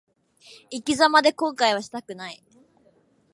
[0.71, 2.41] 生き様で後悔はしたくない。